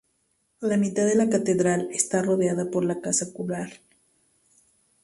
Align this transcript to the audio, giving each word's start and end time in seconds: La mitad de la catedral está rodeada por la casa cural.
La 0.61 0.77
mitad 0.77 1.05
de 1.05 1.13
la 1.13 1.29
catedral 1.29 1.87
está 1.91 2.23
rodeada 2.23 2.71
por 2.71 2.83
la 2.83 3.01
casa 3.01 3.31
cural. 3.31 3.71